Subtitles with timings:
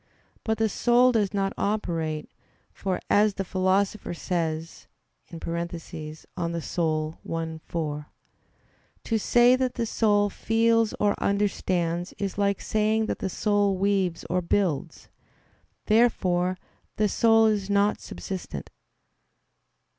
[0.43, 2.27] But the soul does not operate;
[2.73, 4.87] for, as the Philosopher says
[5.29, 6.57] (De Anima
[7.35, 8.07] i, 4),
[9.03, 14.25] "to say that the soul feels or understands is like saying that the soul weaves
[14.27, 15.09] or builds."
[15.85, 16.57] Therefore
[16.95, 18.71] the soul is not subsistent.